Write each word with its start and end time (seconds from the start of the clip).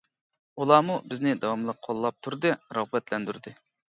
ئۇلارمۇ 0.63 0.93
بىزنى 1.11 1.33
داۋاملىق 1.43 1.83
قوللاپ 1.87 2.17
تۇردى، 2.27 2.53
رىغبەتلەندۈردى. 2.79 3.57